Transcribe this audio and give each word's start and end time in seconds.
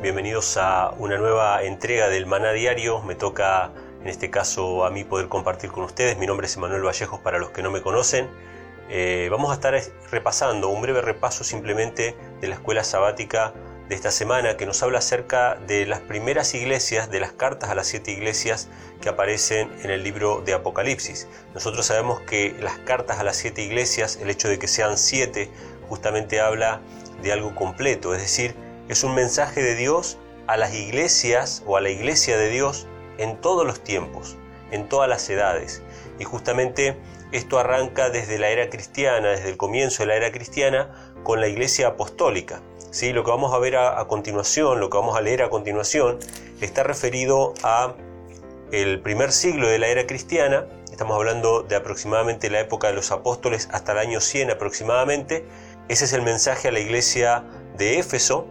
Bienvenidos 0.00 0.56
a 0.56 0.94
una 0.96 1.18
nueva 1.18 1.62
entrega 1.62 2.08
del 2.08 2.24
Maná 2.24 2.52
Diario. 2.52 3.02
Me 3.02 3.14
toca, 3.14 3.70
en 4.00 4.08
este 4.08 4.30
caso, 4.30 4.86
a 4.86 4.90
mí 4.90 5.04
poder 5.04 5.28
compartir 5.28 5.70
con 5.70 5.84
ustedes. 5.84 6.16
Mi 6.16 6.26
nombre 6.26 6.46
es 6.46 6.56
Emanuel 6.56 6.80
Vallejos, 6.80 7.20
para 7.20 7.38
los 7.38 7.50
que 7.50 7.62
no 7.62 7.70
me 7.70 7.82
conocen. 7.82 8.30
Eh, 8.88 9.28
vamos 9.30 9.50
a 9.50 9.54
estar 9.54 9.78
repasando 10.10 10.70
un 10.70 10.80
breve 10.80 11.02
repaso 11.02 11.44
simplemente 11.44 12.16
de 12.40 12.48
la 12.48 12.54
escuela 12.54 12.82
sabática 12.82 13.52
de 13.90 13.94
esta 13.94 14.10
semana 14.10 14.56
que 14.56 14.64
nos 14.64 14.82
habla 14.82 15.00
acerca 15.00 15.56
de 15.56 15.84
las 15.84 16.00
primeras 16.00 16.54
iglesias, 16.54 17.10
de 17.10 17.20
las 17.20 17.32
cartas 17.32 17.68
a 17.68 17.74
las 17.74 17.88
siete 17.88 18.10
iglesias 18.10 18.70
que 19.02 19.10
aparecen 19.10 19.70
en 19.82 19.90
el 19.90 20.02
libro 20.02 20.40
de 20.40 20.54
Apocalipsis. 20.54 21.28
Nosotros 21.52 21.84
sabemos 21.84 22.20
que 22.22 22.56
las 22.58 22.78
cartas 22.78 23.18
a 23.18 23.22
las 23.22 23.36
siete 23.36 23.60
iglesias, 23.60 24.18
el 24.22 24.30
hecho 24.30 24.48
de 24.48 24.58
que 24.58 24.66
sean 24.66 24.96
siete, 24.96 25.50
justamente 25.90 26.40
habla 26.40 26.80
de 27.22 27.32
algo 27.32 27.54
completo, 27.54 28.14
es 28.14 28.22
decir, 28.22 28.54
es 28.88 29.04
un 29.04 29.14
mensaje 29.14 29.62
de 29.62 29.74
Dios 29.74 30.18
a 30.46 30.56
las 30.56 30.74
iglesias 30.74 31.62
o 31.66 31.76
a 31.76 31.80
la 31.80 31.90
iglesia 31.90 32.38
de 32.38 32.48
Dios 32.48 32.86
en 33.18 33.40
todos 33.40 33.66
los 33.66 33.84
tiempos, 33.84 34.36
en 34.70 34.88
todas 34.88 35.08
las 35.08 35.28
edades. 35.28 35.82
Y 36.18 36.24
justamente 36.24 36.96
esto 37.30 37.58
arranca 37.58 38.08
desde 38.08 38.38
la 38.38 38.48
era 38.48 38.70
cristiana, 38.70 39.28
desde 39.28 39.50
el 39.50 39.56
comienzo 39.58 40.02
de 40.02 40.06
la 40.06 40.16
era 40.16 40.32
cristiana, 40.32 41.12
con 41.22 41.40
la 41.40 41.48
iglesia 41.48 41.88
apostólica. 41.88 42.62
¿Sí? 42.90 43.12
Lo 43.12 43.22
que 43.22 43.30
vamos 43.30 43.52
a 43.52 43.58
ver 43.58 43.76
a, 43.76 44.02
continuación, 44.06 44.80
lo 44.80 44.88
que 44.88 44.96
vamos 44.96 45.16
a 45.16 45.20
leer 45.20 45.42
a 45.42 45.50
continuación, 45.50 46.18
está 46.62 46.82
referido 46.82 47.52
a 47.62 47.94
el 48.72 49.00
primer 49.02 49.32
siglo 49.32 49.68
de 49.68 49.78
la 49.78 49.88
era 49.88 50.06
cristiana, 50.06 50.66
estamos 50.90 51.16
hablando 51.16 51.62
de 51.62 51.76
aproximadamente 51.76 52.48
la 52.48 52.60
época 52.60 52.88
de 52.88 52.94
los 52.94 53.12
apóstoles 53.12 53.68
hasta 53.72 53.92
el 53.92 53.98
año 53.98 54.20
100 54.20 54.50
aproximadamente, 54.50 55.44
ese 55.88 56.06
es 56.06 56.12
el 56.14 56.22
mensaje 56.22 56.68
a 56.68 56.72
la 56.72 56.80
iglesia 56.80 57.44
de 57.76 57.98
Éfeso, 57.98 58.46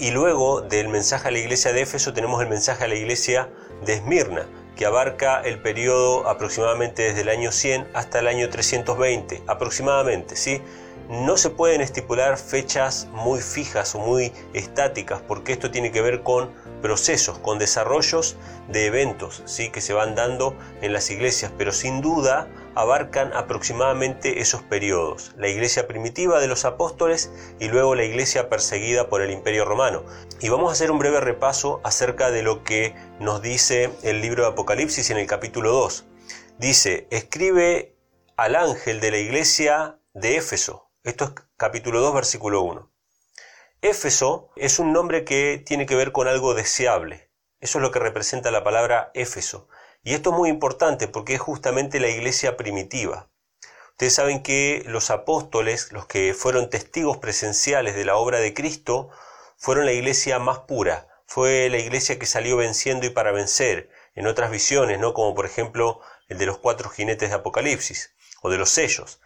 y 0.00 0.10
luego 0.12 0.62
del 0.62 0.88
mensaje 0.88 1.28
a 1.28 1.30
la 1.30 1.38
iglesia 1.38 1.74
de 1.74 1.82
Éfeso 1.82 2.14
tenemos 2.14 2.42
el 2.42 2.48
mensaje 2.48 2.84
a 2.84 2.88
la 2.88 2.94
iglesia 2.94 3.50
de 3.84 3.92
Esmirna, 3.92 4.46
que 4.74 4.86
abarca 4.86 5.42
el 5.42 5.60
periodo 5.60 6.26
aproximadamente 6.26 7.02
desde 7.02 7.20
el 7.20 7.28
año 7.28 7.52
100 7.52 7.88
hasta 7.92 8.18
el 8.18 8.26
año 8.26 8.48
320, 8.48 9.42
aproximadamente, 9.46 10.36
¿sí? 10.36 10.62
No 11.10 11.36
se 11.36 11.50
pueden 11.50 11.82
estipular 11.82 12.38
fechas 12.38 13.08
muy 13.12 13.40
fijas 13.40 13.94
o 13.94 13.98
muy 13.98 14.32
estáticas, 14.54 15.20
porque 15.20 15.52
esto 15.52 15.70
tiene 15.70 15.92
que 15.92 16.00
ver 16.00 16.22
con 16.22 16.50
procesos, 16.80 17.38
con 17.38 17.58
desarrollos 17.58 18.36
de 18.68 18.86
eventos, 18.86 19.42
¿sí? 19.44 19.68
Que 19.68 19.82
se 19.82 19.92
van 19.92 20.14
dando 20.14 20.56
en 20.80 20.94
las 20.94 21.10
iglesias, 21.10 21.52
pero 21.58 21.72
sin 21.72 22.00
duda 22.00 22.48
abarcan 22.74 23.32
aproximadamente 23.32 24.40
esos 24.40 24.62
periodos, 24.62 25.32
la 25.36 25.48
iglesia 25.48 25.86
primitiva 25.86 26.40
de 26.40 26.46
los 26.46 26.64
apóstoles 26.64 27.30
y 27.58 27.68
luego 27.68 27.94
la 27.94 28.04
iglesia 28.04 28.48
perseguida 28.48 29.08
por 29.08 29.22
el 29.22 29.30
imperio 29.30 29.64
romano. 29.64 30.04
Y 30.40 30.48
vamos 30.48 30.70
a 30.70 30.72
hacer 30.72 30.90
un 30.90 30.98
breve 30.98 31.20
repaso 31.20 31.80
acerca 31.84 32.30
de 32.30 32.42
lo 32.42 32.64
que 32.64 32.94
nos 33.18 33.42
dice 33.42 33.90
el 34.02 34.20
libro 34.20 34.44
de 34.44 34.50
Apocalipsis 34.50 35.10
en 35.10 35.18
el 35.18 35.26
capítulo 35.26 35.72
2. 35.72 36.06
Dice, 36.58 37.06
escribe 37.10 37.96
al 38.36 38.56
ángel 38.56 39.00
de 39.00 39.10
la 39.10 39.18
iglesia 39.18 39.98
de 40.14 40.36
Éfeso. 40.36 40.90
Esto 41.04 41.24
es 41.24 41.30
capítulo 41.56 42.00
2, 42.00 42.14
versículo 42.14 42.62
1. 42.62 42.90
Éfeso 43.82 44.50
es 44.56 44.78
un 44.78 44.92
nombre 44.92 45.24
que 45.24 45.62
tiene 45.64 45.86
que 45.86 45.96
ver 45.96 46.12
con 46.12 46.28
algo 46.28 46.52
deseable. 46.52 47.30
Eso 47.60 47.78
es 47.78 47.82
lo 47.82 47.90
que 47.90 47.98
representa 47.98 48.50
la 48.50 48.62
palabra 48.62 49.10
Éfeso. 49.14 49.68
Y 50.02 50.14
esto 50.14 50.30
es 50.30 50.36
muy 50.36 50.48
importante 50.48 51.08
porque 51.08 51.34
es 51.34 51.40
justamente 51.40 52.00
la 52.00 52.08
iglesia 52.08 52.56
primitiva. 52.56 53.28
Ustedes 53.90 54.14
saben 54.14 54.42
que 54.42 54.82
los 54.86 55.10
apóstoles, 55.10 55.92
los 55.92 56.06
que 56.06 56.32
fueron 56.32 56.70
testigos 56.70 57.18
presenciales 57.18 57.94
de 57.94 58.06
la 58.06 58.16
obra 58.16 58.40
de 58.40 58.54
Cristo, 58.54 59.10
fueron 59.58 59.84
la 59.84 59.92
iglesia 59.92 60.38
más 60.38 60.60
pura, 60.60 61.06
fue 61.26 61.68
la 61.68 61.76
iglesia 61.76 62.18
que 62.18 62.24
salió 62.24 62.56
venciendo 62.56 63.06
y 63.06 63.10
para 63.10 63.30
vencer 63.30 63.90
en 64.14 64.26
otras 64.26 64.50
visiones, 64.50 64.98
¿no? 64.98 65.12
como 65.12 65.34
por 65.34 65.44
ejemplo 65.44 66.00
el 66.28 66.38
de 66.38 66.46
los 66.46 66.56
cuatro 66.56 66.88
jinetes 66.88 67.28
de 67.28 67.36
Apocalipsis 67.36 68.14
o 68.40 68.48
de 68.48 68.56
los 68.56 68.70
sellos. 68.70 69.20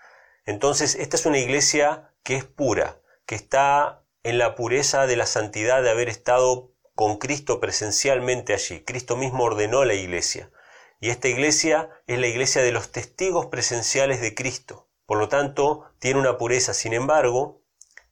Entonces, 0.44 0.96
esta 0.96 1.16
es 1.16 1.24
una 1.24 1.38
iglesia 1.38 2.10
que 2.24 2.34
es 2.34 2.44
pura, 2.44 2.98
que 3.26 3.36
está 3.36 4.02
en 4.24 4.38
la 4.38 4.56
pureza 4.56 5.06
de 5.06 5.16
la 5.16 5.26
santidad 5.26 5.82
de 5.82 5.90
haber 5.90 6.08
estado 6.08 6.72
con 6.96 7.18
Cristo 7.18 7.60
presencialmente 7.60 8.54
allí. 8.54 8.82
Cristo 8.84 9.16
mismo 9.16 9.44
ordenó 9.44 9.84
la 9.84 9.94
iglesia. 9.94 10.50
Y 11.00 11.10
esta 11.10 11.28
iglesia 11.28 11.90
es 12.06 12.18
la 12.18 12.26
iglesia 12.26 12.62
de 12.62 12.72
los 12.72 12.90
testigos 12.90 13.46
presenciales 13.46 14.20
de 14.20 14.34
Cristo. 14.34 14.88
Por 15.06 15.18
lo 15.18 15.28
tanto, 15.28 15.90
tiene 15.98 16.20
una 16.20 16.38
pureza. 16.38 16.74
Sin 16.74 16.92
embargo, 16.92 17.62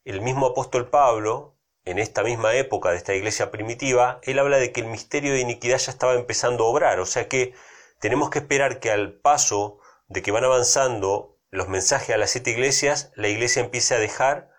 el 0.05 0.21
mismo 0.21 0.47
apóstol 0.47 0.91
Pablo, 0.91 1.57
en 1.85 1.99
esta 1.99 2.23
misma 2.23 2.55
época 2.55 2.91
de 2.91 2.97
esta 2.97 3.15
iglesia 3.15 3.51
primitiva, 3.51 4.21
él 4.23 4.39
habla 4.39 4.59
de 4.59 4.73
que 4.73 4.81
el 4.81 4.87
misterio 4.87 5.33
de 5.33 5.41
iniquidad 5.41 5.79
ya 5.79 5.91
estaba 5.91 6.15
empezando 6.15 6.65
a 6.65 6.69
obrar. 6.69 7.01
O 7.01 7.07
sea 7.07 7.29
que 7.29 7.55
tenemos 8.01 8.31
que 8.31 8.41
esperar 8.41 8.81
que 8.81 8.91
al 8.91 9.15
paso 9.15 9.79
de 10.09 10.23
que 10.23 10.33
van 10.33 10.45
avanzando 10.45 11.39
los 11.51 11.69
mensajes 11.69 12.15
a 12.15 12.19
las 12.19 12.31
siete 12.31 12.51
iglesias, 12.51 13.13
la 13.15 13.29
iglesia 13.29 13.63
empiece 13.63 13.95
a 13.95 13.99
dejar 13.99 14.51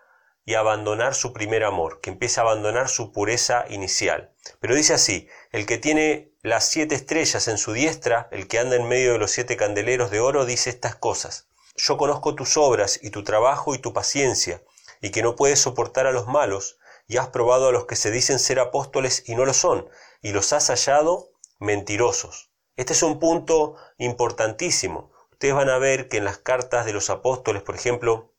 y 0.46 0.56
abandonar 0.56 1.16
su 1.16 1.34
primer 1.34 1.64
amor, 1.64 2.02
que 2.02 2.10
empiece 2.10 2.40
a 2.40 2.44
abandonar 2.44 2.90
su 2.90 3.12
pureza 3.12 3.66
inicial. 3.70 4.34
Pero 4.60 4.76
dice 4.76 4.94
así, 4.94 5.28
el 5.52 5.66
que 5.66 5.78
tiene 5.78 6.33
las 6.44 6.68
siete 6.68 6.94
estrellas 6.96 7.48
en 7.48 7.58
su 7.58 7.72
diestra, 7.72 8.28
el 8.30 8.50
que 8.50 8.60
anda 8.60 8.76
en 8.76 8.90
medio 8.90 9.14
de 9.14 9.18
los 9.18 9.32
siete 9.32 9.56
candeleros 9.56 10.12
de 10.12 10.20
oro, 10.20 10.46
dice 10.46 10.70
estas 10.70 10.94
cosas. 10.94 11.48
Yo 11.78 11.96
conozco 11.96 12.36
tus 12.36 12.58
obras 12.58 13.00
y 13.02 13.12
tu 13.12 13.24
trabajo 13.24 13.74
y 13.74 13.78
tu 13.78 13.94
paciencia, 13.94 14.62
y 15.00 15.12
que 15.12 15.24
no 15.24 15.38
puedes 15.38 15.60
soportar 15.60 16.06
a 16.06 16.12
los 16.12 16.28
malos, 16.28 16.80
y 17.08 17.16
has 17.16 17.30
probado 17.30 17.70
a 17.70 17.72
los 17.72 17.86
que 17.86 17.96
se 17.96 18.12
dicen 18.12 18.40
ser 18.40 18.60
apóstoles 18.60 19.24
y 19.26 19.36
no 19.36 19.46
lo 19.46 19.54
son, 19.54 19.88
y 20.22 20.34
los 20.34 20.52
has 20.52 20.68
hallado 20.68 21.30
mentirosos. 21.60 22.52
Este 22.76 22.92
es 22.92 23.04
un 23.04 23.22
punto 23.22 23.78
importantísimo. 23.98 25.14
Ustedes 25.32 25.54
van 25.54 25.70
a 25.70 25.78
ver 25.78 26.10
que 26.10 26.18
en 26.18 26.26
las 26.26 26.40
cartas 26.40 26.86
de 26.86 26.92
los 26.92 27.10
apóstoles, 27.10 27.64
por 27.64 27.76
ejemplo, 27.76 28.34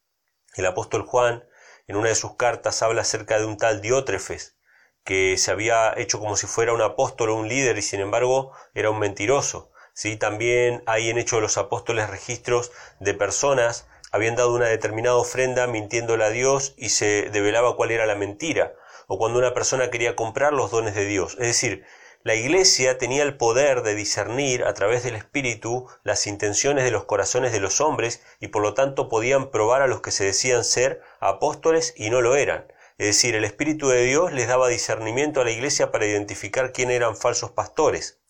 el 0.57 0.67
apóstol 0.67 1.07
Juan, 1.07 1.49
en 1.87 1.97
una 1.97 2.11
de 2.11 2.17
sus 2.17 2.37
cartas 2.37 2.83
habla 2.83 3.01
acerca 3.01 3.39
de 3.39 3.47
un 3.47 3.57
tal 3.57 3.81
Diótrefes, 3.81 4.57
que 5.05 5.37
se 5.39 5.51
había 5.51 5.93
hecho 5.97 6.19
como 6.19 6.37
si 6.37 6.47
fuera 6.47 6.73
un 6.73 6.83
apóstol 6.83 7.31
o 7.31 7.35
un 7.37 7.49
líder 7.49 7.79
y 7.79 7.83
sin 7.83 8.01
embargo 8.01 8.53
era 8.75 8.91
un 8.91 8.99
mentiroso. 8.99 9.71
¿sí? 9.93 10.17
También 10.17 10.83
hay 10.87 11.11
en 11.11 11.19
Hechos 11.19 11.39
de 11.39 11.43
los 11.43 11.59
Apóstoles 11.59 12.11
registros 12.11 12.73
de 13.01 13.15
personas 13.15 13.87
habían 14.15 14.37
dado 14.37 14.55
una 14.55 14.67
determinada 14.67 15.17
ofrenda 15.17 15.67
mintiéndole 15.67 16.23
a 16.23 16.31
Dios 16.31 16.75
y 16.77 16.91
se 16.91 17.31
develaba 17.33 17.75
cuál 17.75 17.91
era 17.91 18.07
la 18.07 18.15
mentira, 18.15 18.73
o 19.09 19.19
cuando 19.19 19.41
una 19.41 19.55
persona 19.55 19.91
quería 19.91 20.15
comprar 20.15 20.53
los 20.53 20.71
dones 20.71 20.95
de 20.95 21.05
Dios. 21.05 21.33
Es 21.33 21.49
decir, 21.49 21.85
la 22.23 22.37
Iglesia 22.37 22.97
tenía 22.97 23.25
el 23.25 23.37
poder 23.37 23.83
de 23.83 23.97
discernir 23.97 24.63
a 24.67 24.73
través 24.73 25.03
del 25.03 25.17
Espíritu 25.17 25.89
las 26.05 26.29
intenciones 26.29 26.85
de 26.85 26.93
los 26.93 27.07
corazones 27.07 27.51
de 27.51 27.59
los 27.59 27.81
hombres 27.81 28.23
y 28.39 28.49
por 28.49 28.63
lo 28.63 28.75
tanto 28.75 29.09
podían 29.09 29.51
probar 29.51 29.83
a 29.83 29.89
los 29.89 30.01
que 30.01 30.13
se 30.13 30.25
decían 30.25 30.63
ser 30.63 31.03
apóstoles 31.19 31.93
y 31.97 32.09
no 32.09 32.21
lo 32.21 32.37
eran. 32.37 32.67
Es 32.97 33.07
decir, 33.07 33.35
el 33.35 33.45
Espíritu 33.45 33.89
de 33.89 34.05
Dios 34.05 34.33
les 34.33 34.47
daba 34.47 34.69
discernimiento 34.69 35.41
a 35.41 35.45
la 35.45 35.51
iglesia 35.51 35.91
para 35.91 36.07
identificar 36.07 36.73
quién 36.73 36.93
eran 36.93 37.17
falsos 37.17 37.51
pastores. 37.51 38.21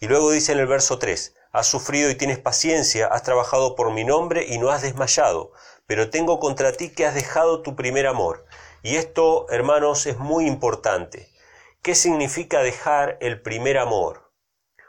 Y 0.00 0.08
luego 0.08 0.30
dice 0.30 0.52
en 0.52 0.58
el 0.58 0.66
verso 0.66 0.98
3, 0.98 1.34
has 1.52 1.66
sufrido 1.66 2.08
y 2.08 2.14
tienes 2.14 2.38
paciencia, 2.38 3.08
has 3.08 3.22
trabajado 3.22 3.74
por 3.76 3.92
mi 3.92 4.04
nombre 4.04 4.46
y 4.46 4.56
no 4.58 4.70
has 4.70 4.80
desmayado, 4.80 5.52
pero 5.86 6.08
tengo 6.08 6.40
contra 6.40 6.72
ti 6.72 6.90
que 6.90 7.04
has 7.04 7.14
dejado 7.14 7.60
tu 7.60 7.76
primer 7.76 8.06
amor. 8.06 8.46
Y 8.82 8.96
esto, 8.96 9.46
hermanos, 9.50 10.06
es 10.06 10.18
muy 10.18 10.46
importante. 10.46 11.30
¿Qué 11.82 11.94
significa 11.94 12.62
dejar 12.62 13.18
el 13.20 13.42
primer 13.42 13.76
amor? 13.76 14.32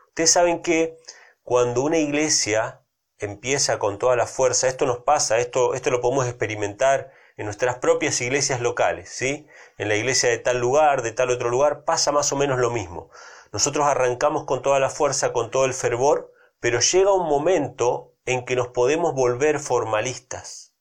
Ustedes 0.07 0.31
saben 0.31 0.61
que 0.61 0.97
cuando 1.43 1.81
una 1.81 1.97
iglesia 1.97 2.81
empieza 3.17 3.77
con 3.77 3.99
toda 3.99 4.15
la 4.15 4.25
fuerza, 4.25 4.67
esto 4.67 4.85
nos 4.85 4.99
pasa, 4.99 5.37
esto, 5.39 5.73
esto 5.73 5.89
lo 5.89 5.99
podemos 5.99 6.27
experimentar 6.27 7.11
en 7.37 7.45
nuestras 7.45 7.77
propias 7.77 8.19
iglesias 8.19 8.61
locales, 8.61 9.09
¿sí? 9.09 9.47
En 9.77 9.87
la 9.87 9.95
iglesia 9.95 10.29
de 10.29 10.39
tal 10.39 10.59
lugar, 10.59 11.03
de 11.03 11.11
tal 11.11 11.29
otro 11.29 11.49
lugar, 11.49 11.85
pasa 11.85 12.11
más 12.11 12.31
o 12.33 12.35
menos 12.35 12.57
lo 12.57 12.71
mismo. 12.71 13.09
Nosotros 13.53 13.85
arrancamos 13.85 14.45
con 14.45 14.63
toda 14.63 14.79
la 14.79 14.89
fuerza, 14.89 15.31
con 15.33 15.51
todo 15.51 15.65
el 15.65 15.75
fervor, 15.75 16.33
pero 16.59 16.79
llega 16.79 17.13
un 17.13 17.29
momento 17.29 18.15
en 18.25 18.43
que 18.43 18.55
nos 18.55 18.69
podemos 18.69 19.13
volver 19.13 19.59
formalistas, 19.59 20.73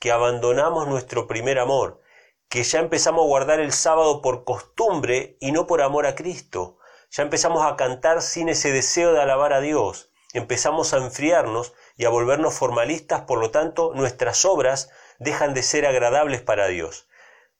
que 0.00 0.10
abandonamos 0.10 0.88
nuestro 0.88 1.28
primer 1.28 1.60
amor, 1.60 2.02
que 2.48 2.64
ya 2.64 2.80
empezamos 2.80 3.24
a 3.24 3.28
guardar 3.28 3.60
el 3.60 3.72
sábado 3.72 4.20
por 4.20 4.44
costumbre 4.44 5.36
y 5.40 5.52
no 5.52 5.68
por 5.68 5.80
amor 5.80 6.06
a 6.06 6.16
Cristo. 6.16 6.78
Ya 7.10 7.22
empezamos 7.22 7.64
a 7.64 7.76
cantar 7.76 8.22
sin 8.22 8.48
ese 8.48 8.72
deseo 8.72 9.12
de 9.12 9.22
alabar 9.22 9.52
a 9.52 9.60
Dios. 9.60 10.10
Empezamos 10.34 10.92
a 10.92 10.98
enfriarnos 10.98 11.74
y 11.96 12.06
a 12.06 12.10
volvernos 12.10 12.54
formalistas, 12.54 13.22
por 13.22 13.38
lo 13.38 13.50
tanto 13.52 13.92
nuestras 13.94 14.44
obras 14.44 14.90
dejan 15.22 15.54
de 15.54 15.62
ser 15.62 15.86
agradables 15.86 16.42
para 16.42 16.68
Dios. 16.68 17.08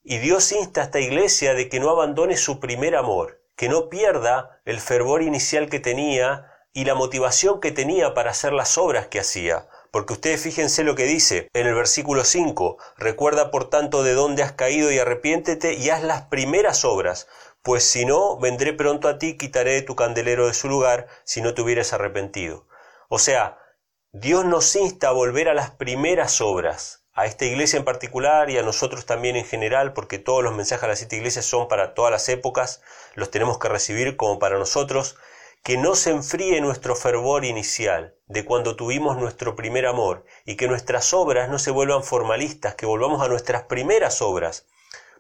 Y 0.03 0.19
Dios 0.19 0.51
insta 0.53 0.81
a 0.81 0.85
esta 0.85 1.01
iglesia 1.01 1.55
de 1.55 1.69
que 1.69 1.81
no 1.81 1.91
abandone 1.91 2.37
su 2.37 2.61
primer 2.61 2.97
amor, 2.97 3.43
que 3.57 3.69
no 3.69 3.89
pierda 3.89 4.61
el 4.65 4.81
fervor 4.81 5.23
inicial 5.23 5.69
que 5.69 5.81
tenía 5.81 6.49
y 6.73 6.85
la 6.85 6.95
motivación 6.95 7.61
que 7.61 7.71
tenía 7.71 8.15
para 8.15 8.31
hacer 8.31 8.53
las 8.53 8.79
obras 8.79 9.07
que 9.07 9.21
hacía. 9.21 9.69
Porque 9.91 10.15
ustedes 10.15 10.41
fíjense 10.41 10.85
lo 10.85 10.95
que 10.95 11.05
dice 11.05 11.49
en 11.53 11.67
el 11.67 11.75
versículo 11.75 12.25
5, 12.25 12.79
recuerda 12.97 13.51
por 13.51 13.69
tanto 13.69 14.03
de 14.03 14.15
dónde 14.15 14.43
has 14.43 14.53
caído 14.53 14.91
y 14.91 14.99
arrepiéntete 14.99 15.75
y 15.75 15.91
haz 15.91 16.03
las 16.03 16.23
primeras 16.23 16.85
obras, 16.85 17.29
pues 17.63 17.85
si 17.85 18.05
no, 18.05 18.39
vendré 18.39 18.73
pronto 18.73 19.07
a 19.07 19.19
ti, 19.19 19.37
quitaré 19.37 19.75
de 19.75 19.83
tu 19.83 19.95
candelero 19.95 20.49
de 20.49 20.55
su 20.55 20.69
lugar, 20.69 21.07
si 21.25 21.43
no 21.43 21.55
te 21.55 21.63
hubieras 21.63 21.93
arrepentido. 21.93 22.67
O 23.09 23.19
sea, 23.19 23.59
Dios 24.11 24.45
nos 24.45 24.75
insta 24.75 25.09
a 25.09 25.13
volver 25.13 25.49
a 25.49 25.55
las 25.55 25.71
primeras 25.71 26.41
obras, 26.41 27.02
a 27.15 27.27
esta 27.27 27.45
iglesia 27.45 27.79
en 27.79 27.85
particular 27.85 28.49
y 28.51 28.59
a 28.59 28.63
nosotros 28.63 29.05
también 29.05 29.37
en 29.37 29.45
general, 29.45 29.93
porque 29.93 30.19
todos 30.19 30.43
los 30.43 30.55
mensajes 30.55 30.85
a 30.85 30.89
las 30.89 30.99
siete 30.99 31.17
iglesias 31.17 31.45
son 31.45 31.69
para 31.69 31.95
todas 31.95 32.11
las 32.11 32.29
épocas, 32.29 32.83
los 33.15 33.31
tenemos 33.31 33.59
que 33.59 33.69
recibir 33.69 34.17
como 34.17 34.39
para 34.39 34.59
nosotros, 34.59 35.17
que 35.63 35.77
no 35.77 35.95
se 35.95 36.11
enfríe 36.11 36.61
nuestro 36.61 36.97
fervor 36.97 37.45
inicial 37.45 38.17
de 38.27 38.45
cuando 38.45 38.75
tuvimos 38.75 39.17
nuestro 39.17 39.55
primer 39.55 39.87
amor 39.87 40.25
y 40.45 40.57
que 40.57 40.67
nuestras 40.67 41.15
obras 41.15 41.49
no 41.51 41.59
se 41.59 41.71
vuelvan 41.71 42.03
formalistas, 42.03 42.75
que 42.75 42.87
volvamos 42.87 43.23
a 43.23 43.29
nuestras 43.29 43.65
primeras 43.65 44.23
obras. 44.23 44.67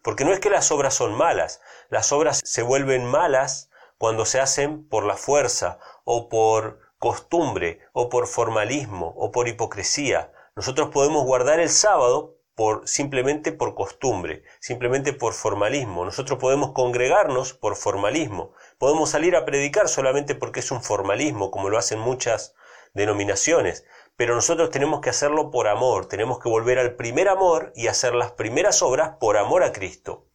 Porque 0.02 0.24
no 0.24 0.32
es 0.32 0.40
que 0.40 0.50
las 0.50 0.72
obras 0.72 0.94
son 0.94 1.14
malas, 1.14 1.60
las 1.90 2.10
obras 2.10 2.40
se 2.44 2.62
vuelven 2.62 3.06
malas 3.06 3.70
cuando 3.98 4.26
se 4.26 4.40
hacen 4.40 4.88
por 4.88 5.04
la 5.04 5.16
fuerza 5.16 5.78
o 6.04 6.28
por 6.28 6.80
costumbre 6.98 7.80
o 7.92 8.08
por 8.08 8.26
formalismo 8.26 9.14
o 9.16 9.30
por 9.30 9.46
hipocresía. 9.46 10.32
Nosotros 10.54 10.90
podemos 10.90 11.24
guardar 11.24 11.60
el 11.60 11.70
sábado 11.70 12.36
por 12.54 12.86
simplemente 12.86 13.52
por 13.52 13.74
costumbre, 13.74 14.42
simplemente 14.60 15.14
por 15.14 15.32
formalismo. 15.32 16.04
Nosotros 16.04 16.38
podemos 16.38 16.72
congregarnos 16.72 17.54
por 17.54 17.74
formalismo. 17.74 18.52
Podemos 18.76 19.08
salir 19.08 19.34
a 19.34 19.46
predicar 19.46 19.88
solamente 19.88 20.34
porque 20.34 20.60
es 20.60 20.70
un 20.70 20.82
formalismo, 20.82 21.50
como 21.50 21.70
lo 21.70 21.78
hacen 21.78 21.98
muchas 21.98 22.54
denominaciones. 22.92 23.86
Pero 24.16 24.34
nosotros 24.34 24.68
tenemos 24.68 25.00
que 25.00 25.08
hacerlo 25.08 25.50
por 25.50 25.68
amor, 25.68 26.06
tenemos 26.06 26.38
que 26.38 26.50
volver 26.50 26.78
al 26.78 26.96
primer 26.96 27.30
amor 27.30 27.72
y 27.74 27.86
hacer 27.86 28.14
las 28.14 28.32
primeras 28.32 28.82
obras 28.82 29.16
por 29.18 29.38
amor 29.38 29.62
a 29.62 29.72
Cristo. 29.72 30.26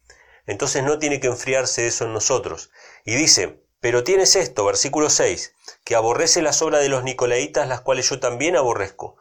Entonces 0.47 0.83
no 0.83 0.97
tiene 0.97 1.19
que 1.19 1.27
enfriarse 1.27 1.85
eso 1.85 2.05
en 2.05 2.13
nosotros. 2.13 2.71
Y 3.05 3.13
dice, 3.13 3.61
pero 3.79 4.03
tienes 4.03 4.35
esto, 4.35 4.65
versículo 4.65 5.11
6, 5.11 5.53
que 5.83 5.93
aborrece 5.93 6.41
las 6.41 6.63
obras 6.63 6.81
de 6.81 6.89
los 6.89 7.03
nicolaitas, 7.03 7.67
las 7.67 7.81
cuales 7.81 8.09
yo 8.09 8.19
también 8.19 8.55
aborrezco. 8.55 9.17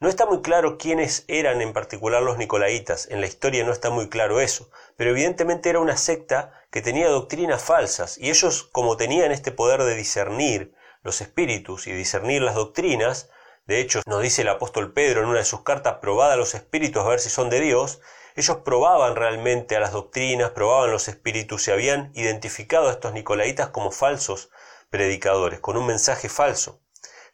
No 0.00 0.08
está 0.08 0.26
muy 0.26 0.42
claro 0.42 0.78
quiénes 0.78 1.24
eran 1.26 1.60
en 1.60 1.72
particular 1.72 2.22
los 2.22 2.38
nicolaitas, 2.38 3.08
en 3.10 3.20
la 3.20 3.26
historia 3.26 3.64
no 3.64 3.72
está 3.72 3.90
muy 3.90 4.08
claro 4.08 4.40
eso, 4.40 4.70
pero 4.96 5.10
evidentemente 5.10 5.70
era 5.70 5.80
una 5.80 5.96
secta 5.96 6.52
que 6.70 6.82
tenía 6.82 7.08
doctrinas 7.08 7.64
falsas, 7.64 8.16
y 8.16 8.30
ellos, 8.30 8.62
como 8.70 8.96
tenían 8.96 9.32
este 9.32 9.50
poder 9.50 9.82
de 9.82 9.96
discernir 9.96 10.72
los 11.02 11.20
espíritus 11.20 11.88
y 11.88 11.92
discernir 11.92 12.42
las 12.42 12.54
doctrinas, 12.54 13.28
de 13.66 13.80
hecho 13.80 14.00
nos 14.06 14.22
dice 14.22 14.42
el 14.42 14.50
apóstol 14.50 14.92
Pedro 14.92 15.22
en 15.22 15.30
una 15.30 15.40
de 15.40 15.44
sus 15.44 15.62
cartas, 15.62 15.96
probada 16.00 16.34
a 16.34 16.36
los 16.36 16.54
espíritus 16.54 17.04
a 17.04 17.08
ver 17.08 17.18
si 17.18 17.28
son 17.28 17.50
de 17.50 17.58
Dios, 17.58 18.00
ellos 18.36 18.58
probaban 18.58 19.16
realmente 19.16 19.74
a 19.74 19.80
las 19.80 19.90
doctrinas, 19.90 20.52
probaban 20.52 20.92
los 20.92 21.08
espíritus 21.08 21.66
y 21.66 21.72
habían 21.72 22.12
identificado 22.14 22.86
a 22.88 22.92
estos 22.92 23.14
nicolaitas 23.14 23.70
como 23.70 23.90
falsos 23.90 24.50
predicadores, 24.90 25.58
con 25.58 25.76
un 25.76 25.86
mensaje 25.86 26.28
falso. 26.28 26.80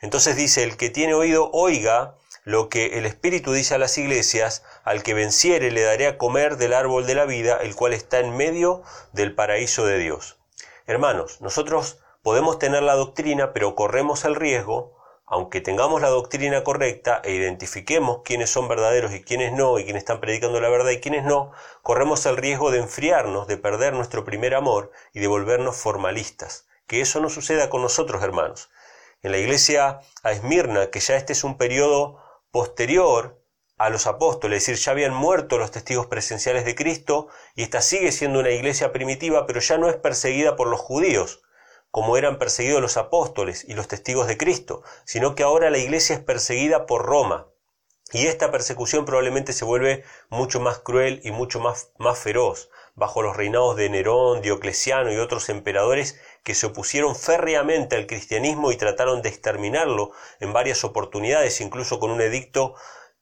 Entonces 0.01 0.35
dice, 0.35 0.65
el 0.65 0.79
que 0.79 0.89
tiene 0.89 1.13
oído, 1.13 1.51
oiga 1.53 2.17
lo 2.45 2.69
que 2.69 2.99
el 2.99 3.07
Espíritu 3.07 3.53
dice 3.53 3.75
a 3.75 3.79
las 3.79 3.97
iglesias, 3.97 4.63
al 4.85 5.03
que 5.03 5.15
venciere 5.15 5.71
le 5.71 5.83
daré 5.83 6.07
a 6.07 6.19
comer 6.19 6.59
del 6.59 6.75
árbol 6.75 7.07
de 7.07 7.15
la 7.15 7.25
vida, 7.25 7.57
el 7.63 7.75
cual 7.75 7.95
está 7.95 8.21
en 8.21 8.37
medio 8.37 8.83
del 9.13 9.35
paraíso 9.35 9.87
de 9.87 9.99
Dios. 9.99 10.37
Hermanos, 10.87 11.41
nosotros 11.41 11.99
podemos 12.23 12.59
tener 12.59 12.83
la 12.83 12.97
doctrina, 12.97 13.55
pero 13.55 13.75
corremos 13.75 14.27
el 14.27 14.35
riesgo, 14.35 14.95
aunque 15.25 15.63
tengamos 15.63 16.03
la 16.03 16.11
doctrina 16.11 16.63
correcta 16.65 17.23
e 17.25 17.33
identifiquemos 17.33 18.21
quiénes 18.25 18.51
son 18.51 18.69
verdaderos 18.69 19.15
y 19.15 19.23
quiénes 19.23 19.53
no, 19.53 19.79
y 19.79 19.85
quiénes 19.85 20.03
están 20.03 20.21
predicando 20.21 20.61
la 20.61 20.69
verdad 20.69 20.91
y 20.91 21.01
quiénes 21.01 21.25
no, 21.25 21.53
corremos 21.83 22.27
el 22.27 22.37
riesgo 22.37 22.71
de 22.71 22.81
enfriarnos, 22.81 23.47
de 23.47 23.57
perder 23.57 23.95
nuestro 23.95 24.25
primer 24.25 24.55
amor 24.55 24.93
y 25.15 25.21
de 25.21 25.29
volvernos 25.29 25.77
formalistas. 25.77 26.67
Que 26.87 27.01
eso 27.01 27.21
no 27.21 27.31
suceda 27.31 27.71
con 27.71 27.81
nosotros, 27.81 28.23
hermanos. 28.23 28.69
En 29.23 29.33
la 29.33 29.39
iglesia 29.39 30.01
a 30.23 30.33
Esmirna, 30.33 30.91
que 30.91 31.01
ya 31.01 31.17
este 31.17 31.33
es 31.33 31.45
un 31.45 31.57
periodo 31.57 32.24
posterior 32.55 33.43
a 33.79 33.91
los 33.91 34.07
apóstoles, 34.07 34.63
es 34.63 34.67
decir, 34.69 34.85
ya 34.85 34.93
habían 34.93 35.13
muerto 35.13 35.59
los 35.59 35.73
testigos 35.73 36.07
presenciales 36.07 36.65
de 36.65 36.77
Cristo 36.77 37.27
y 37.57 37.65
esta 37.65 37.83
sigue 37.83 38.13
siendo 38.13 38.39
una 38.39 38.51
iglesia 38.51 38.93
primitiva, 38.93 39.45
pero 39.45 39.59
ya 39.59 39.77
no 39.77 39.89
es 39.89 39.97
perseguida 39.97 40.55
por 40.55 40.69
los 40.69 40.79
judíos, 40.79 41.43
como 41.91 42.17
eran 42.17 42.39
perseguidos 42.39 42.81
los 42.81 42.97
apóstoles 42.97 43.65
y 43.65 43.75
los 43.75 43.89
testigos 43.89 44.29
de 44.29 44.37
Cristo, 44.37 44.85
sino 45.05 45.35
que 45.35 45.43
ahora 45.43 45.69
la 45.69 45.79
iglesia 45.79 46.15
es 46.15 46.23
perseguida 46.23 46.87
por 46.87 47.05
Roma. 47.05 47.49
Y 48.13 48.29
esta 48.29 48.53
persecución 48.53 49.05
probablemente 49.05 49.53
se 49.53 49.65
vuelve 49.65 50.05
mucho 50.29 50.61
más 50.61 50.79
cruel 50.79 51.21
y 51.25 51.33
mucho 51.33 51.59
más, 51.59 51.91
más 51.99 52.21
feroz, 52.21 52.71
bajo 52.95 53.23
los 53.23 53.37
reinados 53.37 53.77
de 53.77 53.89
Nerón, 53.91 54.41
Diocleciano 54.41 55.13
y 55.13 55.17
otros 55.17 55.49
emperadores 55.49 56.21
que 56.43 56.55
se 56.55 56.67
opusieron 56.67 57.17
férreamente 57.17 57.97
al 57.97 58.07
cristianismo 58.07 58.71
y 58.71 58.77
trataron 58.77 59.23
de 59.23 59.29
exterminarlo 59.29 60.13
en 60.41 60.53
varias 60.53 60.85
oportunidades, 60.85 61.61
incluso 61.61 61.99
con 61.99 62.11
un 62.11 62.21
edicto 62.21 62.75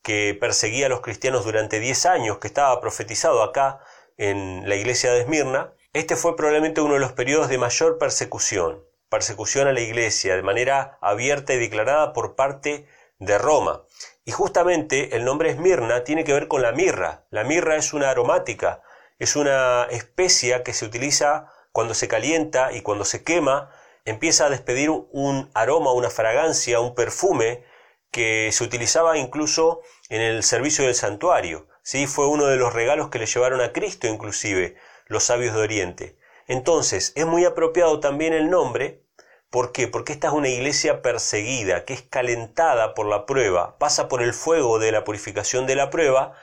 que 0.02 0.36
perseguía 0.38 0.86
a 0.86 0.88
los 0.88 1.00
cristianos 1.00 1.44
durante 1.44 1.78
10 1.78 2.06
años, 2.06 2.38
que 2.38 2.48
estaba 2.48 2.80
profetizado 2.80 3.42
acá 3.42 3.80
en 4.18 4.68
la 4.68 4.76
iglesia 4.76 5.12
de 5.12 5.20
Esmirna, 5.20 5.72
este 5.92 6.16
fue 6.16 6.36
probablemente 6.36 6.80
uno 6.80 6.94
de 6.94 7.00
los 7.00 7.12
periodos 7.12 7.48
de 7.48 7.58
mayor 7.58 7.98
persecución, 7.98 8.84
persecución 9.08 9.68
a 9.68 9.72
la 9.72 9.80
iglesia 9.80 10.36
de 10.36 10.42
manera 10.42 10.98
abierta 11.00 11.54
y 11.54 11.58
declarada 11.58 12.12
por 12.12 12.34
parte 12.34 12.86
de 13.18 13.38
Roma. 13.38 13.84
Y 14.24 14.32
justamente 14.32 15.16
el 15.16 15.24
nombre 15.24 15.50
Esmirna 15.50 16.04
tiene 16.04 16.24
que 16.24 16.32
ver 16.32 16.48
con 16.48 16.62
la 16.62 16.72
mirra. 16.72 17.24
La 17.30 17.44
mirra 17.44 17.76
es 17.76 17.92
una 17.92 18.10
aromática, 18.10 18.82
es 19.22 19.36
una 19.36 19.84
especia 19.84 20.64
que 20.64 20.72
se 20.72 20.84
utiliza 20.84 21.46
cuando 21.70 21.94
se 21.94 22.08
calienta 22.08 22.72
y 22.72 22.80
cuando 22.80 23.04
se 23.04 23.22
quema, 23.22 23.70
empieza 24.04 24.46
a 24.46 24.50
despedir 24.50 24.90
un 24.90 25.48
aroma, 25.54 25.92
una 25.92 26.10
fragancia, 26.10 26.80
un 26.80 26.96
perfume 26.96 27.62
que 28.10 28.50
se 28.50 28.64
utilizaba 28.64 29.16
incluso 29.16 29.80
en 30.08 30.22
el 30.22 30.42
servicio 30.42 30.84
del 30.86 30.96
santuario. 30.96 31.68
¿sí? 31.84 32.08
Fue 32.08 32.26
uno 32.26 32.46
de 32.46 32.56
los 32.56 32.72
regalos 32.72 33.10
que 33.10 33.20
le 33.20 33.26
llevaron 33.26 33.60
a 33.60 33.72
Cristo 33.72 34.08
inclusive 34.08 34.74
los 35.06 35.22
sabios 35.22 35.54
de 35.54 35.60
Oriente. 35.60 36.18
Entonces, 36.48 37.12
es 37.14 37.24
muy 37.24 37.44
apropiado 37.44 38.00
también 38.00 38.32
el 38.32 38.50
nombre. 38.50 39.04
¿Por 39.50 39.70
qué? 39.70 39.86
Porque 39.86 40.14
esta 40.14 40.28
es 40.28 40.32
una 40.32 40.48
iglesia 40.48 41.00
perseguida, 41.00 41.84
que 41.84 41.94
es 41.94 42.02
calentada 42.02 42.94
por 42.94 43.06
la 43.06 43.24
prueba, 43.24 43.78
pasa 43.78 44.08
por 44.08 44.20
el 44.20 44.34
fuego 44.34 44.80
de 44.80 44.90
la 44.90 45.04
purificación 45.04 45.68
de 45.68 45.76
la 45.76 45.90
prueba, 45.90 46.34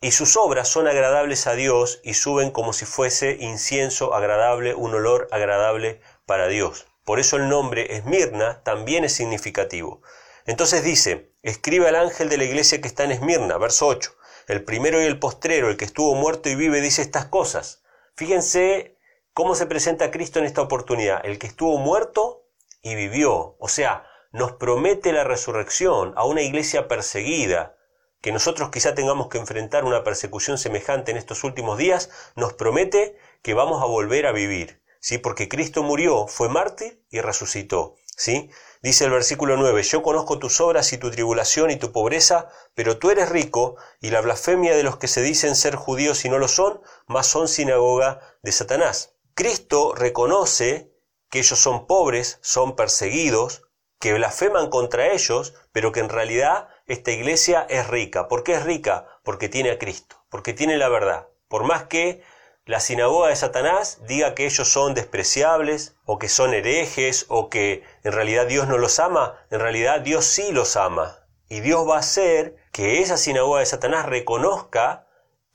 y 0.00 0.12
sus 0.12 0.36
obras 0.36 0.68
son 0.68 0.86
agradables 0.86 1.46
a 1.46 1.54
Dios 1.54 2.00
y 2.04 2.14
suben 2.14 2.50
como 2.50 2.72
si 2.72 2.84
fuese 2.84 3.36
incienso 3.40 4.14
agradable, 4.14 4.74
un 4.74 4.94
olor 4.94 5.28
agradable 5.32 6.00
para 6.24 6.46
Dios. 6.46 6.86
Por 7.04 7.18
eso 7.18 7.36
el 7.36 7.48
nombre 7.48 7.96
Esmirna 7.96 8.62
también 8.62 9.04
es 9.04 9.14
significativo. 9.14 10.02
Entonces 10.46 10.84
dice, 10.84 11.32
escribe 11.42 11.88
al 11.88 11.96
ángel 11.96 12.28
de 12.28 12.36
la 12.36 12.44
iglesia 12.44 12.80
que 12.80 12.88
está 12.88 13.04
en 13.04 13.12
Esmirna, 13.12 13.58
verso 13.58 13.86
8. 13.86 14.14
El 14.46 14.64
primero 14.64 15.02
y 15.02 15.06
el 15.06 15.18
postrero, 15.18 15.68
el 15.68 15.76
que 15.76 15.84
estuvo 15.84 16.14
muerto 16.14 16.48
y 16.48 16.54
vive, 16.54 16.80
dice 16.80 17.02
estas 17.02 17.26
cosas. 17.26 17.82
Fíjense 18.14 18.98
cómo 19.34 19.54
se 19.54 19.66
presenta 19.66 20.10
Cristo 20.10 20.38
en 20.38 20.44
esta 20.44 20.62
oportunidad. 20.62 21.24
El 21.24 21.38
que 21.38 21.46
estuvo 21.48 21.78
muerto 21.78 22.46
y 22.82 22.94
vivió. 22.94 23.56
O 23.58 23.68
sea, 23.68 24.06
nos 24.32 24.52
promete 24.52 25.12
la 25.12 25.24
resurrección 25.24 26.12
a 26.16 26.24
una 26.24 26.42
iglesia 26.42 26.88
perseguida, 26.88 27.77
que 28.20 28.32
nosotros 28.32 28.70
quizá 28.70 28.94
tengamos 28.94 29.28
que 29.28 29.38
enfrentar 29.38 29.84
una 29.84 30.04
persecución 30.04 30.58
semejante 30.58 31.10
en 31.10 31.16
estos 31.16 31.44
últimos 31.44 31.78
días, 31.78 32.10
nos 32.34 32.54
promete 32.54 33.16
que 33.42 33.54
vamos 33.54 33.82
a 33.82 33.86
volver 33.86 34.26
a 34.26 34.32
vivir, 34.32 34.82
¿sí? 35.00 35.18
Porque 35.18 35.48
Cristo 35.48 35.82
murió, 35.82 36.26
fue 36.26 36.48
mártir 36.48 37.04
y 37.10 37.20
resucitó, 37.20 37.94
¿sí? 38.16 38.50
Dice 38.82 39.04
el 39.04 39.10
versículo 39.10 39.56
9, 39.56 39.82
yo 39.82 40.02
conozco 40.02 40.38
tus 40.38 40.60
obras 40.60 40.92
y 40.92 40.98
tu 40.98 41.10
tribulación 41.10 41.70
y 41.70 41.76
tu 41.76 41.92
pobreza, 41.92 42.48
pero 42.74 42.98
tú 42.98 43.10
eres 43.10 43.28
rico, 43.28 43.76
y 44.00 44.10
la 44.10 44.20
blasfemia 44.20 44.76
de 44.76 44.84
los 44.84 44.96
que 44.96 45.08
se 45.08 45.22
dicen 45.22 45.56
ser 45.56 45.74
judíos 45.74 46.24
y 46.24 46.28
no 46.28 46.38
lo 46.38 46.48
son, 46.48 46.80
más 47.06 47.26
son 47.26 47.48
sinagoga 47.48 48.20
de 48.42 48.52
Satanás. 48.52 49.16
Cristo 49.34 49.94
reconoce 49.94 50.92
que 51.30 51.40
ellos 51.40 51.58
son 51.58 51.86
pobres, 51.86 52.38
son 52.40 52.76
perseguidos, 52.76 53.62
que 54.00 54.14
blasfeman 54.14 54.70
contra 54.70 55.12
ellos, 55.12 55.54
pero 55.72 55.92
que 55.92 56.00
en 56.00 56.08
realidad 56.08 56.68
esta 56.88 57.12
iglesia 57.12 57.66
es 57.68 57.86
rica. 57.86 58.28
¿Por 58.28 58.42
qué 58.42 58.54
es 58.54 58.64
rica? 58.64 59.06
Porque 59.22 59.48
tiene 59.48 59.70
a 59.70 59.78
Cristo, 59.78 60.16
porque 60.30 60.54
tiene 60.54 60.78
la 60.78 60.88
verdad. 60.88 61.28
Por 61.48 61.64
más 61.64 61.84
que 61.84 62.22
la 62.64 62.80
sinagoga 62.80 63.28
de 63.28 63.36
Satanás 63.36 64.00
diga 64.06 64.34
que 64.34 64.46
ellos 64.46 64.68
son 64.68 64.94
despreciables 64.94 65.94
o 66.06 66.18
que 66.18 66.28
son 66.28 66.54
herejes 66.54 67.26
o 67.28 67.50
que 67.50 67.82
en 68.04 68.12
realidad 68.12 68.46
Dios 68.46 68.68
no 68.68 68.78
los 68.78 68.98
ama, 68.98 69.38
en 69.50 69.60
realidad 69.60 70.00
Dios 70.00 70.24
sí 70.24 70.50
los 70.50 70.76
ama. 70.76 71.18
Y 71.48 71.60
Dios 71.60 71.88
va 71.88 71.96
a 71.96 72.00
hacer 72.00 72.56
que 72.72 73.00
esa 73.00 73.16
sinagoga 73.16 73.60
de 73.60 73.66
Satanás 73.66 74.06
reconozca 74.06 75.06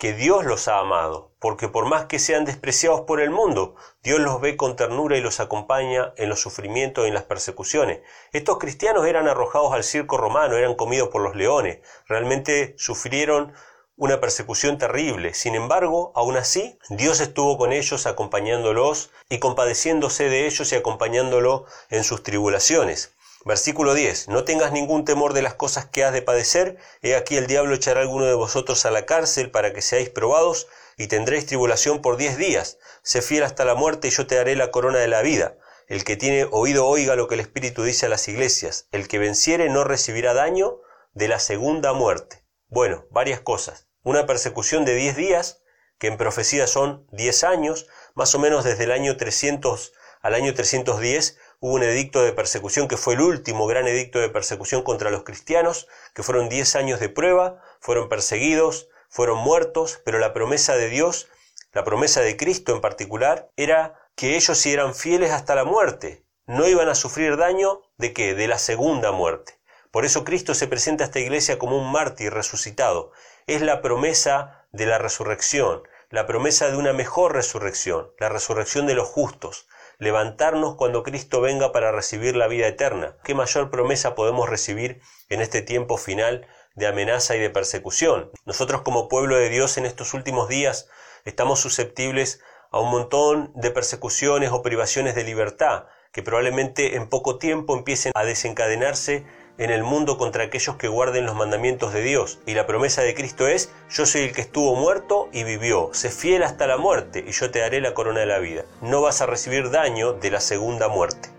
que 0.03 0.11
Dios 0.11 0.43
los 0.43 0.67
ha 0.67 0.79
amado, 0.79 1.31
porque 1.39 1.69
por 1.69 1.85
más 1.85 2.07
que 2.07 2.19
sean 2.19 2.43
despreciados 2.43 3.03
por 3.07 3.21
el 3.21 3.29
mundo, 3.29 3.75
Dios 4.03 4.19
los 4.19 4.41
ve 4.41 4.57
con 4.57 4.75
ternura 4.75 5.15
y 5.15 5.21
los 5.21 5.39
acompaña 5.39 6.11
en 6.17 6.27
los 6.27 6.41
sufrimientos 6.41 7.05
y 7.05 7.07
en 7.07 7.13
las 7.13 7.23
persecuciones. 7.23 8.01
Estos 8.33 8.57
cristianos 8.57 9.07
eran 9.07 9.29
arrojados 9.29 9.71
al 9.71 9.85
circo 9.85 10.17
romano, 10.17 10.57
eran 10.57 10.75
comidos 10.75 11.07
por 11.07 11.21
los 11.21 11.37
leones, 11.37 11.79
realmente 12.05 12.75
sufrieron 12.77 13.53
una 13.95 14.19
persecución 14.19 14.77
terrible. 14.77 15.33
Sin 15.33 15.55
embargo, 15.55 16.11
aún 16.15 16.35
así, 16.35 16.77
Dios 16.89 17.21
estuvo 17.21 17.57
con 17.57 17.71
ellos 17.71 18.05
acompañándolos 18.05 19.09
y 19.29 19.39
compadeciéndose 19.39 20.27
de 20.27 20.47
ellos 20.47 20.69
y 20.73 20.75
acompañándolo 20.75 21.63
en 21.89 22.03
sus 22.03 22.23
tribulaciones. 22.23 23.15
Versículo 23.45 23.93
10. 23.93 24.29
No 24.29 24.45
tengas 24.45 24.71
ningún 24.71 25.03
temor 25.03 25.33
de 25.33 25.41
las 25.41 25.53
cosas 25.55 25.85
que 25.85 26.05
has 26.05 26.13
de 26.13 26.21
padecer. 26.21 26.77
He 27.01 27.15
aquí 27.15 27.35
el 27.35 27.47
diablo 27.47 27.75
echará 27.75 27.99
a 27.99 28.03
alguno 28.03 28.25
de 28.25 28.33
vosotros 28.33 28.85
a 28.85 28.91
la 28.91 29.05
cárcel 29.05 29.51
para 29.51 29.73
que 29.73 29.81
seáis 29.81 30.09
probados 30.09 30.67
y 30.97 31.07
tendréis 31.07 31.45
tribulación 31.45 32.01
por 32.01 32.15
diez 32.15 32.37
días. 32.37 32.77
Sé 33.01 33.21
fiel 33.21 33.43
hasta 33.43 33.65
la 33.65 33.75
muerte 33.75 34.07
y 34.07 34.11
yo 34.11 34.27
te 34.27 34.35
daré 34.35 34.55
la 34.55 34.71
corona 34.71 34.99
de 34.99 35.09
la 35.09 35.21
vida. 35.21 35.57
El 35.87 36.05
que 36.05 36.15
tiene 36.15 36.47
oído 36.51 36.87
oiga 36.87 37.17
lo 37.17 37.27
que 37.27 37.35
el 37.35 37.41
Espíritu 37.41 37.83
dice 37.83 38.05
a 38.05 38.09
las 38.09 38.29
iglesias. 38.29 38.87
El 38.93 39.09
que 39.09 39.19
venciere 39.19 39.69
no 39.69 39.83
recibirá 39.83 40.33
daño 40.33 40.79
de 41.13 41.27
la 41.27 41.39
segunda 41.39 41.91
muerte. 41.91 42.45
Bueno, 42.67 43.05
varias 43.11 43.41
cosas. 43.41 43.87
Una 44.03 44.25
persecución 44.25 44.85
de 44.85 44.95
diez 44.95 45.17
días, 45.17 45.61
que 45.97 46.07
en 46.07 46.17
profecía 46.17 46.65
son 46.65 47.07
diez 47.11 47.43
años, 47.43 47.87
más 48.15 48.33
o 48.35 48.39
menos 48.39 48.63
desde 48.63 48.85
el 48.85 48.91
año 48.91 49.17
300 49.17 49.91
al 50.21 50.33
año 50.35 50.53
310 50.53 51.37
hubo 51.63 51.75
un 51.75 51.83
edicto 51.83 52.21
de 52.21 52.33
persecución 52.33 52.89
que 52.89 52.97
fue 52.97 53.13
el 53.13 53.21
último 53.21 53.67
gran 53.67 53.87
edicto 53.87 54.19
de 54.19 54.27
persecución 54.27 54.83
contra 54.83 55.09
los 55.09 55.23
cristianos, 55.23 55.87
que 56.13 56.21
fueron 56.21 56.49
diez 56.49 56.75
años 56.75 56.99
de 56.99 57.07
prueba, 57.07 57.63
fueron 57.79 58.09
perseguidos, 58.09 58.89
fueron 59.07 59.37
muertos, 59.37 60.01
pero 60.03 60.19
la 60.19 60.33
promesa 60.33 60.75
de 60.75 60.89
Dios, 60.89 61.29
la 61.71 61.85
promesa 61.85 62.19
de 62.19 62.35
Cristo 62.35 62.73
en 62.73 62.81
particular, 62.81 63.49
era 63.55 63.97
que 64.17 64.35
ellos 64.35 64.57
si 64.57 64.73
eran 64.73 64.93
fieles 64.93 65.31
hasta 65.31 65.55
la 65.55 65.63
muerte, 65.63 66.25
no 66.47 66.67
iban 66.67 66.89
a 66.89 66.95
sufrir 66.95 67.37
daño 67.37 67.81
de 67.95 68.11
qué? 68.11 68.35
De 68.35 68.49
la 68.49 68.57
segunda 68.57 69.13
muerte. 69.13 69.57
Por 69.89 70.03
eso 70.03 70.25
Cristo 70.25 70.55
se 70.55 70.67
presenta 70.67 71.05
a 71.05 71.07
esta 71.07 71.21
iglesia 71.21 71.59
como 71.59 71.77
un 71.77 71.93
mártir 71.93 72.33
resucitado. 72.33 73.13
Es 73.47 73.61
la 73.61 73.81
promesa 73.81 74.65
de 74.73 74.85
la 74.85 74.97
resurrección, 74.97 75.83
la 76.09 76.27
promesa 76.27 76.69
de 76.69 76.75
una 76.75 76.91
mejor 76.91 77.33
resurrección, 77.33 78.11
la 78.19 78.27
resurrección 78.27 78.85
de 78.85 78.95
los 78.95 79.07
justos, 79.07 79.65
levantarnos 80.03 80.75
cuando 80.75 81.01
Cristo 81.01 81.41
venga 81.41 81.71
para 81.71 81.91
recibir 81.91 82.35
la 82.35 82.47
vida 82.47 82.67
eterna. 82.67 83.15
¿Qué 83.23 83.33
mayor 83.33 83.71
promesa 83.71 84.13
podemos 84.13 84.49
recibir 84.49 85.01
en 85.29 85.41
este 85.41 85.61
tiempo 85.61 85.97
final 85.97 86.45
de 86.75 86.87
amenaza 86.87 87.35
y 87.35 87.39
de 87.39 87.49
persecución? 87.49 88.29
Nosotros 88.45 88.81
como 88.81 89.07
pueblo 89.07 89.37
de 89.37 89.49
Dios 89.49 89.77
en 89.77 89.85
estos 89.85 90.13
últimos 90.13 90.49
días 90.49 90.89
estamos 91.25 91.59
susceptibles 91.59 92.41
a 92.71 92.79
un 92.79 92.91
montón 92.91 93.51
de 93.55 93.71
persecuciones 93.71 94.51
o 94.51 94.61
privaciones 94.61 95.15
de 95.15 95.23
libertad 95.23 95.85
que 96.11 96.21
probablemente 96.21 96.95
en 96.95 97.09
poco 97.09 97.39
tiempo 97.39 97.75
empiecen 97.75 98.11
a 98.13 98.23
desencadenarse 98.23 99.25
en 99.57 99.69
el 99.69 99.83
mundo 99.83 100.17
contra 100.17 100.45
aquellos 100.45 100.77
que 100.77 100.87
guarden 100.87 101.25
los 101.25 101.35
mandamientos 101.35 101.93
de 101.93 102.01
Dios. 102.01 102.39
Y 102.45 102.53
la 102.53 102.65
promesa 102.65 103.01
de 103.01 103.13
Cristo 103.13 103.47
es, 103.47 103.71
yo 103.89 104.05
soy 104.05 104.21
el 104.21 104.33
que 104.33 104.41
estuvo 104.41 104.75
muerto 104.75 105.29
y 105.31 105.43
vivió, 105.43 105.89
sé 105.93 106.09
fiel 106.09 106.43
hasta 106.43 106.67
la 106.67 106.77
muerte 106.77 107.23
y 107.27 107.31
yo 107.31 107.51
te 107.51 107.59
daré 107.59 107.81
la 107.81 107.93
corona 107.93 108.21
de 108.21 108.25
la 108.25 108.39
vida. 108.39 108.65
No 108.81 109.01
vas 109.01 109.21
a 109.21 109.25
recibir 109.25 109.69
daño 109.69 110.13
de 110.13 110.31
la 110.31 110.39
segunda 110.39 110.87
muerte. 110.87 111.29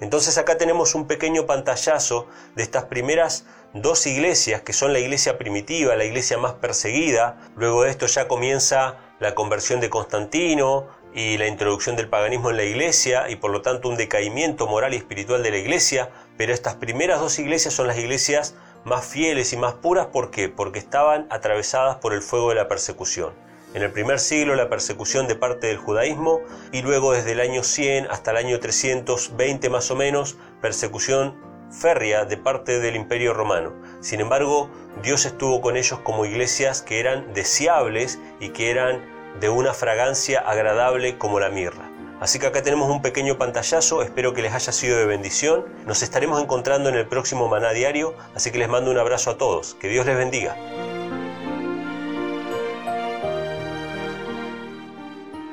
Entonces 0.00 0.38
acá 0.38 0.58
tenemos 0.58 0.94
un 0.94 1.06
pequeño 1.06 1.46
pantallazo 1.46 2.26
de 2.54 2.62
estas 2.62 2.84
primeras 2.84 3.46
dos 3.72 4.06
iglesias, 4.06 4.62
que 4.62 4.72
son 4.72 4.92
la 4.92 4.98
iglesia 4.98 5.38
primitiva, 5.38 5.96
la 5.96 6.04
iglesia 6.04 6.36
más 6.36 6.54
perseguida. 6.54 7.38
Luego 7.56 7.84
de 7.84 7.90
esto 7.90 8.06
ya 8.06 8.28
comienza 8.28 8.96
la 9.20 9.34
conversión 9.34 9.80
de 9.80 9.90
Constantino, 9.90 10.88
y 11.14 11.38
la 11.38 11.46
introducción 11.46 11.94
del 11.94 12.08
paganismo 12.08 12.50
en 12.50 12.56
la 12.56 12.64
iglesia 12.64 13.30
y 13.30 13.36
por 13.36 13.52
lo 13.52 13.62
tanto 13.62 13.88
un 13.88 13.96
decaimiento 13.96 14.66
moral 14.66 14.94
y 14.94 14.96
espiritual 14.96 15.42
de 15.42 15.52
la 15.52 15.58
iglesia, 15.58 16.10
pero 16.36 16.52
estas 16.52 16.74
primeras 16.76 17.20
dos 17.20 17.38
iglesias 17.38 17.74
son 17.74 17.86
las 17.86 17.98
iglesias 17.98 18.54
más 18.84 19.04
fieles 19.04 19.52
y 19.52 19.56
más 19.56 19.74
puras, 19.74 20.06
¿por 20.06 20.30
qué? 20.30 20.48
Porque 20.48 20.78
estaban 20.78 21.26
atravesadas 21.30 21.96
por 21.96 22.12
el 22.12 22.22
fuego 22.22 22.50
de 22.50 22.56
la 22.56 22.68
persecución. 22.68 23.32
En 23.74 23.82
el 23.82 23.90
primer 23.90 24.20
siglo 24.20 24.54
la 24.54 24.68
persecución 24.68 25.26
de 25.26 25.34
parte 25.34 25.66
del 25.66 25.78
judaísmo 25.78 26.40
y 26.70 26.82
luego 26.82 27.12
desde 27.12 27.32
el 27.32 27.40
año 27.40 27.64
100 27.64 28.06
hasta 28.08 28.30
el 28.30 28.36
año 28.36 28.60
320 28.60 29.68
más 29.68 29.90
o 29.90 29.96
menos, 29.96 30.36
persecución 30.60 31.34
férrea 31.72 32.24
de 32.24 32.36
parte 32.36 32.78
del 32.78 32.94
imperio 32.94 33.34
romano. 33.34 33.72
Sin 34.00 34.20
embargo, 34.20 34.70
Dios 35.02 35.26
estuvo 35.26 35.60
con 35.60 35.76
ellos 35.76 35.98
como 36.00 36.24
iglesias 36.24 36.82
que 36.82 37.00
eran 37.00 37.32
deseables 37.34 38.20
y 38.38 38.50
que 38.50 38.70
eran 38.70 39.02
de 39.40 39.48
una 39.48 39.74
fragancia 39.74 40.40
agradable 40.40 41.18
como 41.18 41.40
la 41.40 41.50
mirra. 41.50 41.90
Así 42.20 42.38
que 42.38 42.46
acá 42.46 42.62
tenemos 42.62 42.88
un 42.90 43.02
pequeño 43.02 43.36
pantallazo, 43.36 44.02
espero 44.02 44.32
que 44.32 44.42
les 44.42 44.52
haya 44.52 44.72
sido 44.72 44.98
de 44.98 45.06
bendición. 45.06 45.64
Nos 45.86 46.02
estaremos 46.02 46.40
encontrando 46.40 46.88
en 46.88 46.94
el 46.94 47.06
próximo 47.06 47.48
Maná 47.48 47.72
Diario, 47.72 48.14
así 48.34 48.50
que 48.50 48.58
les 48.58 48.68
mando 48.68 48.90
un 48.90 48.98
abrazo 48.98 49.30
a 49.30 49.38
todos. 49.38 49.74
Que 49.74 49.88
Dios 49.88 50.06
les 50.06 50.16
bendiga. 50.16 50.56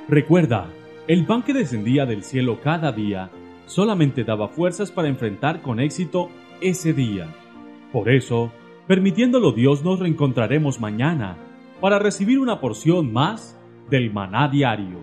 Recuerda, 0.07 0.69
el 1.07 1.25
pan 1.25 1.41
que 1.41 1.53
descendía 1.53 2.05
del 2.05 2.23
cielo 2.23 2.59
cada 2.61 2.91
día 2.91 3.31
solamente 3.65 4.23
daba 4.23 4.49
fuerzas 4.49 4.91
para 4.91 5.07
enfrentar 5.07 5.61
con 5.61 5.79
éxito 5.79 6.29
ese 6.61 6.93
día. 6.93 7.33
Por 7.91 8.09
eso, 8.09 8.51
permitiéndolo 8.87 9.51
Dios, 9.51 9.83
nos 9.83 9.99
reencontraremos 9.99 10.79
mañana 10.79 11.37
para 11.79 11.97
recibir 11.97 12.39
una 12.39 12.59
porción 12.59 13.11
más 13.11 13.57
del 13.89 14.13
maná 14.13 14.47
diario. 14.47 14.99